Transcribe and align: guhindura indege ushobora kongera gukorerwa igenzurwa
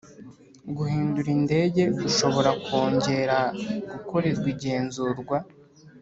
guhindura 0.75 1.29
indege 1.37 1.83
ushobora 2.07 2.49
kongera 2.65 3.37
gukorerwa 3.91 4.47
igenzurwa 4.53 5.37